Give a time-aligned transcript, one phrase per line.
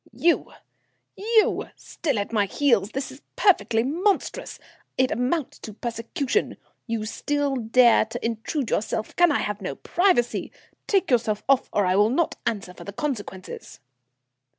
[0.17, 0.51] "You!
[1.15, 1.69] You!
[1.75, 2.89] Still at my heels?
[2.89, 4.57] This is perfectly monstrous.
[4.97, 6.57] It amounts to persecution.
[6.87, 9.15] You still dare to intrude yourself.
[9.15, 10.51] Can I have no privacy?
[10.87, 13.79] Take yourself off, or I will not answer for the consequences."